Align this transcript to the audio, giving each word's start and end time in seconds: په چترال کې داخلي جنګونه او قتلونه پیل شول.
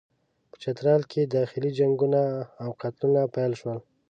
په 0.49 0.55
چترال 0.63 1.01
کې 1.11 1.21
داخلي 1.37 1.71
جنګونه 1.79 2.21
او 2.63 2.69
قتلونه 2.81 3.21
پیل 3.35 3.51
شول. 3.59 3.79